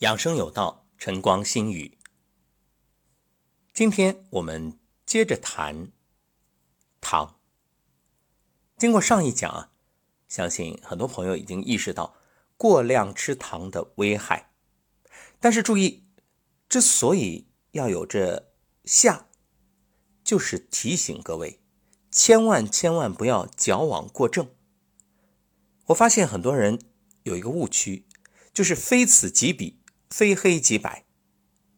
[0.00, 1.98] 养生有道，晨光心语。
[3.74, 5.92] 今天我们接着谈
[7.02, 7.38] 糖。
[8.78, 9.72] 经过上一讲啊，
[10.26, 12.16] 相信很多朋友已经意识到
[12.56, 14.54] 过量吃糖的危害。
[15.38, 16.06] 但是注意，
[16.66, 18.54] 之所以要有这
[18.86, 19.26] 下，
[20.24, 21.60] 就是提醒各位，
[22.10, 24.48] 千万千万不要矫枉过正。
[25.88, 26.80] 我发现很多人
[27.24, 28.06] 有一个误区，
[28.54, 29.78] 就是非此即彼。
[30.10, 31.06] 非黑即白，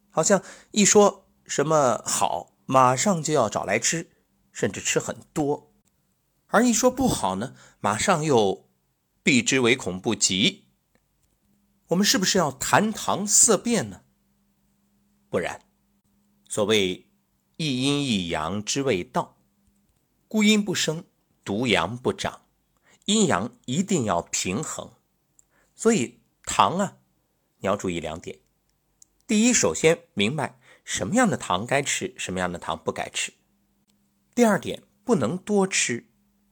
[0.09, 4.09] 好像一说什么好，马上就要找来吃，
[4.51, 5.71] 甚至吃很多；
[6.47, 8.67] 而一说不好呢，马上又
[9.21, 10.65] 避之唯恐不及。
[11.87, 14.01] 我们是不是要谈糖色变呢？
[15.29, 15.61] 不然，
[16.49, 17.11] 所谓
[17.57, 19.37] 一阴一阳之谓道，
[20.27, 21.05] 孤阴不生，
[21.45, 22.41] 独阳不长，
[23.05, 24.93] 阴阳一定要平衡。
[25.75, 26.97] 所以糖啊。
[27.63, 28.39] 你要注意两点：
[29.25, 33.31] 第一，首先明白什么样的糖该吃，什么样的糖不该吃；
[34.35, 36.09] 第二点，不能多吃，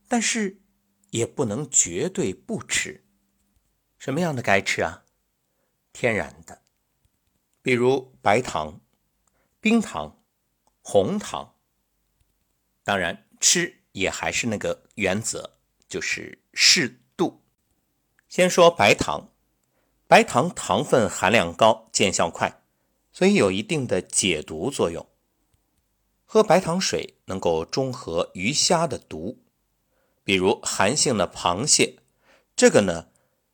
[0.08, 0.62] 但是
[1.10, 3.04] 也不能绝对不吃。
[3.98, 5.04] 什么样的该吃啊？
[5.92, 6.62] 天然的，
[7.62, 8.80] 比如白糖、
[9.60, 10.24] 冰糖、
[10.82, 11.58] 红糖。
[12.86, 15.58] 当然，吃也还是那个原则，
[15.90, 17.44] 就是适度。
[18.30, 19.31] 先说白糖。
[20.12, 22.62] 白糖糖分含量高，见效快，
[23.14, 25.08] 所以有一定的解毒作用。
[26.26, 29.38] 喝白糖水能够中和鱼虾的毒，
[30.26, 32.00] 比如寒性的螃蟹，
[32.58, 33.08] 这个呢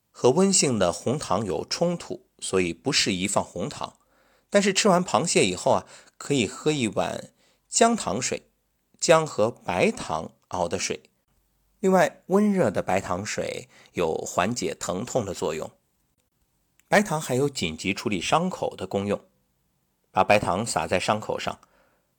[0.09, 3.99] 和温性的红糖有冲突，所以不适宜放红糖。
[4.49, 5.85] 但是吃完螃蟹以后啊，
[6.17, 7.29] 可以喝一碗
[7.69, 8.49] 姜糖水，
[8.99, 11.03] 姜和白糖熬的水。
[11.81, 15.69] 另外，温热的白糖水有缓解疼痛的作用。
[16.89, 19.19] 白糖还有紧急处理伤口的功用，
[20.09, 21.59] 把白糖撒在伤口上，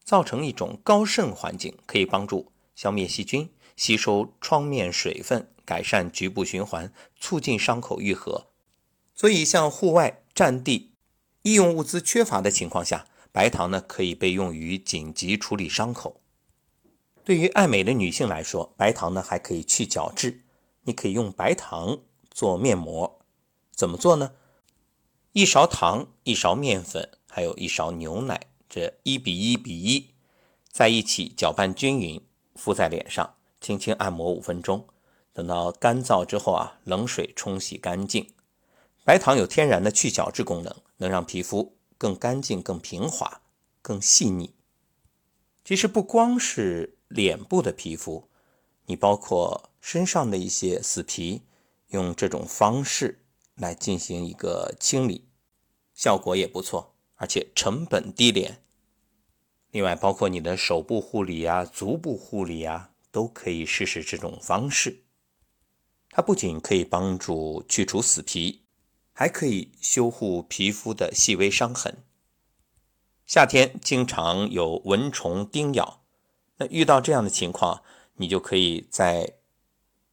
[0.05, 8.48] 造成一种高渗环境，可以帮助消灭细菌、吸收创面水分、改善局部循环、促进伤口愈合。
[9.14, 10.92] 所以，像户外占地、
[11.42, 16.20] 医用物资缺乏的情况下，白糖呢可以被用于紧急处理伤口。
[17.24, 20.42] 对于爱美的女性来说，白糖呢还可以去角质，
[20.83, 22.00] 你可以用白糖
[22.30, 23.18] 做面膜，
[23.74, 24.33] 怎么做呢？
[25.33, 30.11] 一勺糖，一勺面粉，还有一勺牛奶，这一比一比一，
[30.72, 32.20] 在一起搅拌均匀，
[32.55, 34.86] 敷在脸上，轻轻按摩五分钟。
[35.34, 38.27] 等到干燥之后啊，冷水冲洗干净。
[39.05, 43.42] 白糖有天然的去角质功能，能让皮肤更干净、更平滑、
[43.83, 44.55] 更细腻。
[45.62, 48.28] 其实不光是脸部的皮肤，
[48.86, 51.42] 你包括身上的一些死皮，
[51.88, 53.22] 用这种方式。
[53.58, 55.29] 来进行一个清理，
[55.92, 58.63] 效果也不错，而且成本低廉。
[59.70, 65.02] 另外，包括你的手部护理啊、足部护理啊，都可以试试这种方式。
[66.11, 68.63] 它不仅可以帮助去除死皮，
[69.13, 72.02] 还可以修护皮肤的细微伤痕。
[73.27, 76.02] 夏天经常有蚊虫叮咬，
[76.57, 77.83] 那遇到这样的情况，
[78.14, 79.35] 你就可以在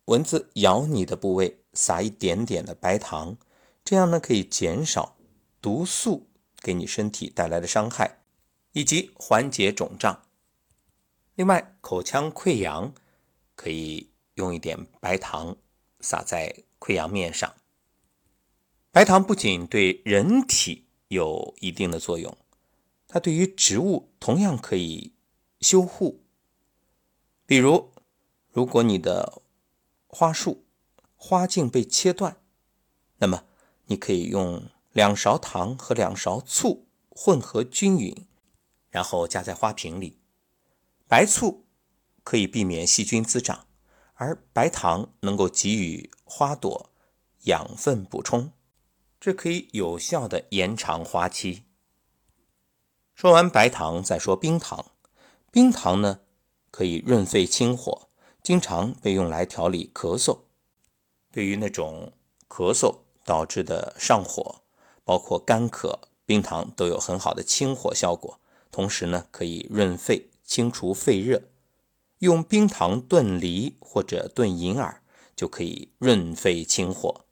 [0.05, 1.61] 蚊子咬你的部位。
[1.75, 3.37] 撒一点点的白糖，
[3.83, 5.15] 这样呢可以减少
[5.61, 6.27] 毒素
[6.61, 8.19] 给你身体带来的伤害，
[8.71, 10.23] 以及缓解肿胀。
[11.35, 12.93] 另外，口腔溃疡
[13.55, 15.55] 可以用一点白糖
[15.99, 17.53] 撒在溃疡面上。
[18.91, 22.37] 白糖不仅对人体有一定的作用，
[23.07, 25.13] 它对于植物同样可以
[25.59, 26.23] 修护。
[27.45, 27.91] 比如，
[28.51, 29.41] 如果你的
[30.07, 30.64] 花束，
[31.27, 32.37] 花茎被切断，
[33.17, 33.45] 那么
[33.87, 38.27] 你可以用两勺糖和两勺醋混合均匀，
[38.91, 40.19] 然后加在花瓶里。
[41.07, 41.65] 白醋
[42.23, 43.65] 可以避免细菌滋长，
[44.13, 46.91] 而白糖能够给予花朵
[47.45, 48.51] 养分补充，
[49.19, 51.63] 这可以有效的延长花期。
[53.15, 54.91] 说完白糖，再说冰糖。
[55.51, 56.19] 冰糖呢，
[56.69, 58.09] 可以润肺清火，
[58.43, 60.44] 经常被用来调理咳嗽。
[61.35, 62.13] 对于那种
[62.47, 64.61] 咳嗽导致的上火，
[65.03, 68.39] 包括干咳，冰糖都有很好的清火效果。
[68.71, 71.41] 同时呢，可以润肺、清除肺热。
[72.19, 75.01] 用冰糖炖梨或者炖银耳，
[75.35, 77.25] 就可以润肺清火。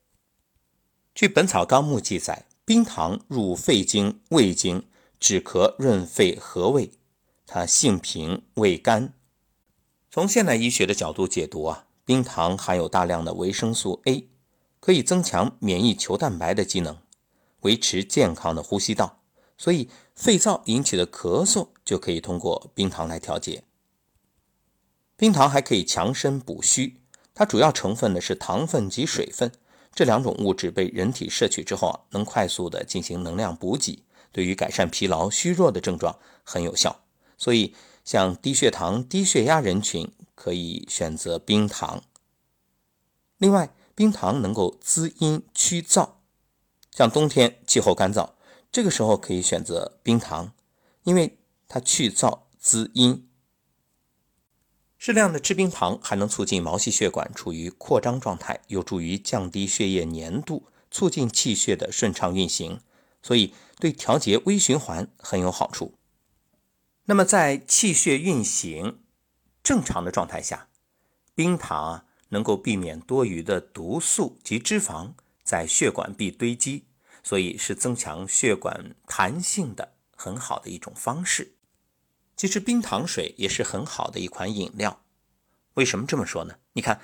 [1.15, 4.85] 据《本草纲目》记载，冰糖入肺经、胃经，
[5.17, 6.91] 止咳润肺和胃。
[7.47, 9.13] 它性平，味甘。
[10.11, 11.87] 从现代医学的角度解读啊。
[12.05, 14.27] 冰糖含有大量的维生素 A，
[14.79, 16.97] 可以增强免疫球蛋白的机能。
[17.61, 19.19] 维持健康的呼吸道。
[19.57, 23.63] 所以，肺燥引起的咳嗽就可以通过冰糖来调节。
[25.15, 26.99] 冰糖还可以强身补虚，
[27.33, 29.51] 它主要成分呢是糖分及水分，
[29.93, 34.03] 这两种物质被人体摄取之后啊，能快速的进行能量补给，
[34.33, 37.01] 对于改善疲劳、虚弱的症状很有效。
[37.37, 37.73] 所以，
[38.03, 40.11] 像低血糖、低血压人群
[40.43, 42.03] 可以选择冰糖。
[43.37, 46.15] 另外，冰糖能够滋阴祛燥，
[46.91, 48.31] 像冬天气候干燥。
[48.69, 50.51] 这个时候可以选择冰糖，
[51.05, 53.25] 因为它去燥滋阴。
[54.97, 62.81] 适量的吃冰糖还能促进毛细血管处于扩张状态，有助于降低血液粘度，促进气血的顺畅运行，
[63.21, 65.93] 所以对调节微循环很有好处。
[67.05, 68.99] 那么在气血运行
[69.63, 70.67] 正常的状态下，
[71.33, 75.13] 冰糖能够避免多余的毒素及脂肪
[75.43, 76.85] 在血管壁堆积。
[77.25, 81.53] 所以是增强血管弹性的很好的一种方式。
[82.35, 85.01] 其实冰糖水也是很好的一款饮料。
[85.75, 86.55] 为什么这么说呢？
[86.73, 86.99] 你看，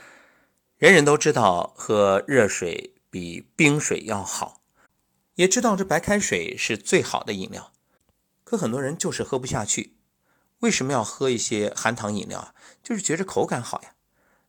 [0.78, 4.60] 人人都知道喝热水比冰水要好，
[5.36, 7.72] 也知道这白开水是最好的饮料，
[8.44, 9.96] 可很多人就是喝不下去。
[10.60, 12.56] 为什么要喝一些含糖饮料啊？
[12.82, 13.96] 就是觉着口感好呀。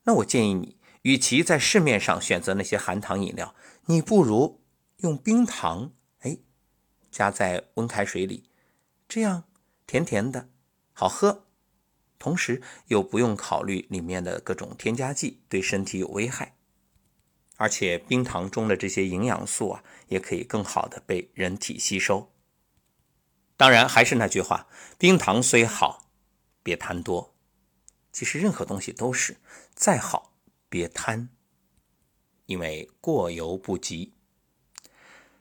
[0.05, 3.55] 那我建议你，与其在市面上选择那些含糖饮料，
[3.87, 4.59] 你不如。
[5.03, 6.37] 用冰糖，哎，
[7.11, 8.51] 加在温开水里，
[9.09, 9.45] 这样
[9.87, 10.51] 甜甜的，
[10.93, 11.47] 好喝，
[12.19, 16.55] 同时又不用考虑里面的各种添加剂对身体有危害，
[17.57, 22.31] 而且冰糖中的这些营养素啊，也可以更好的被人体吸收。
[23.61, 26.07] 当然，还是那句话，冰糖虽好，
[26.63, 27.35] 别贪多。
[28.11, 29.37] 其实任何东西都是，
[29.75, 30.33] 再好
[30.71, 31.29] 别贪，
[32.47, 34.15] 因为过犹不及。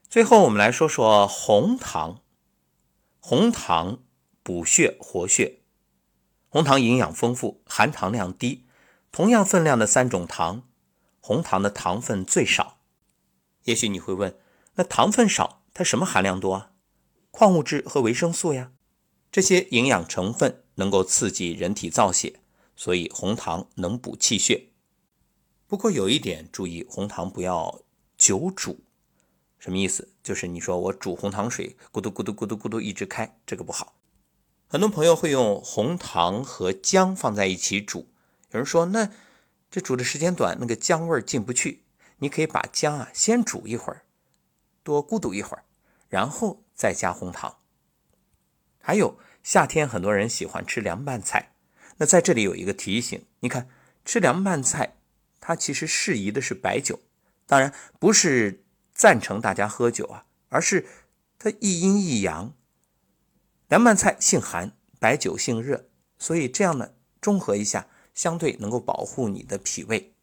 [0.10, 2.20] 最后，我们来说说红糖。
[3.22, 4.00] 红糖
[4.44, 5.62] 补血活血，
[6.50, 8.66] 红糖营养丰富，含糖量低。
[9.14, 10.64] 同样分量的三种糖，
[11.22, 12.80] 红糖的糖分最少。
[13.64, 14.38] 也许你会问，
[14.74, 16.69] 那糖分少，它什么含量多啊？
[17.32, 18.72] 矿物质和维生素呀，
[19.32, 22.40] 这些营养成分能够刺激人体造血，
[22.76, 24.68] 所以红糖能补气血。
[25.68, 27.82] 不过有一点注意，红糖不要
[28.18, 28.80] 久煮。
[29.60, 30.10] 什么意思？
[30.24, 33.96] 就是你说我煮红糖水，咕嘟咕嘟咕嘟咕嘟一直开，这个不好。
[34.68, 38.08] 很多朋友会用红糖和姜放在一起煮，
[38.52, 39.12] 有人说那
[39.70, 41.84] 这煮的时间短，那个姜味进不去。
[42.20, 44.04] 你可以把姜啊先煮一会儿，
[44.84, 45.64] 多咕嘟一会儿，
[46.08, 47.58] 然后再加红糖。
[48.80, 51.52] 还有夏天很多人喜欢吃凉拌菜，
[51.98, 53.68] 那在这里有一个提醒，你看
[54.06, 54.96] 吃凉拌菜，
[55.42, 57.02] 它其实适宜的是白酒，
[57.46, 58.64] 当然不是。
[58.92, 60.86] 赞成大家喝酒啊，而是
[61.38, 62.54] 它一阴一阳。
[63.70, 65.86] 凉拌菜性寒，白酒性热，
[66.18, 66.92] 所以这样呢，
[67.22, 70.14] 中和一下，相对能够保护你的脾胃。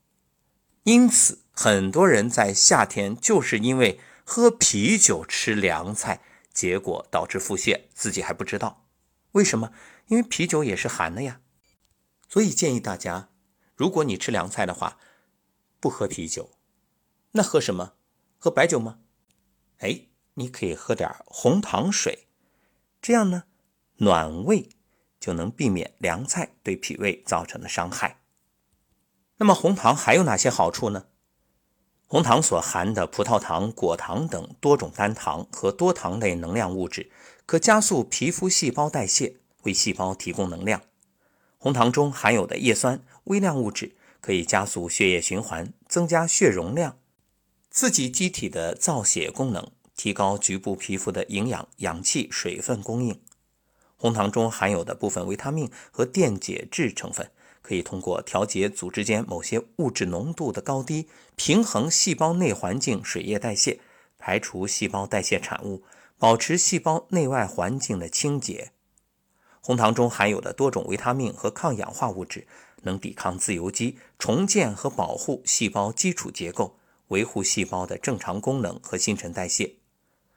[0.83, 6.21] 因此，很多人在夏天就是因为喝啤酒吃凉菜，
[6.57, 8.89] 结果导致腹泻，自己还不知道。
[9.33, 9.75] 为什么？
[10.07, 11.43] 因为啤酒也是寒的呀。
[12.31, 13.29] 所以建议大家，
[13.75, 14.99] 如果你吃凉菜的话，
[15.79, 16.53] 不喝啤酒，
[17.33, 17.97] 那喝什么？
[18.39, 19.01] 喝白酒吗？
[19.81, 22.27] 哎，你可以喝点红糖水，
[23.03, 23.45] 这样呢，
[23.97, 24.71] 暖胃
[25.21, 28.23] 就能避免凉菜对脾胃造成的伤害。
[29.37, 31.09] 那么红糖还有哪些好处呢？
[32.09, 37.11] 红糖所含的葡萄糖、果糖等多种单糖和多糖类能量物质，
[37.45, 40.83] 可加速皮肤细胞代谢，为细胞提供能量。
[41.59, 46.97] 红糖中含有的叶酸微量物质，可以加速血液循环，增加血容量。
[47.73, 53.21] 刺激机体的造血功能，提高局部皮肤的营养、氧气、水分供应。
[53.97, 57.33] 红糖中含有的部分维他命和电解质成分，
[57.67, 63.81] 可以通过调节组织间某些物质浓度的高低，平衡细胞内环境水液代谢，
[64.19, 65.83] 排除细胞代谢产物，
[66.17, 68.71] 保持细胞内外环境的清洁。
[69.61, 72.47] 红糖中含有的多种维他命和抗氧化物质，
[72.83, 76.79] 能抵抗自由基，重建和保护细胞基础结构。
[77.09, 79.75] 维护细胞的正常功能和新陈代谢。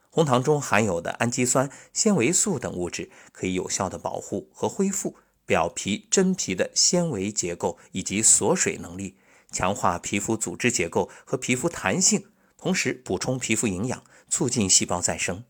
[0.09, 5.15] 红糖中含有的氨基酸、纤维素等物质，可以有效的保护和恢复
[5.49, 9.15] 表皮真皮的纤维结构以及锁水能力，
[9.51, 15.43] 强化皮肤组织结构和皮肤弹性，同时补充皮肤营养，促进细胞再生。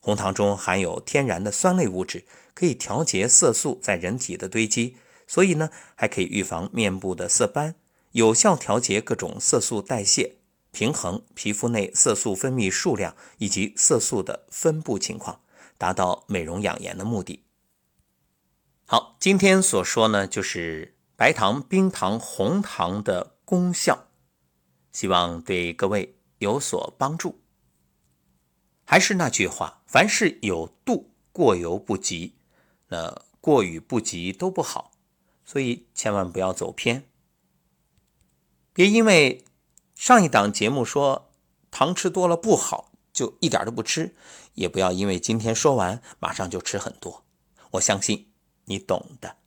[0.00, 2.24] 红糖中含有天然的酸类物质，
[2.54, 7.74] 可以调节色素在人体的堆积，所以呢，还可以预防面部的色斑，
[8.12, 10.36] 有效调节各种色素代谢。
[10.72, 15.40] 平衡皮肤内色素分泌数量以及色素的分布情况，
[15.76, 17.45] 达到美容养颜的目的。
[18.88, 24.06] 好，今天所说呢，就是白糖、冰糖、红糖的功效，
[24.92, 27.40] 希望对各位有所帮助。
[28.84, 32.36] 还是那句话，凡事有度，过犹不及。
[32.86, 34.92] 那过与不及都不好，
[35.44, 37.08] 所以千万不要走偏。
[38.72, 39.44] 别因为
[39.96, 41.32] 上一档节目说
[41.72, 44.12] 糖吃多了不好，就一点都不吃；
[44.54, 47.24] 也不要因为今天说完马上就吃很多。
[47.72, 48.30] 我相信
[48.66, 49.45] 你懂的。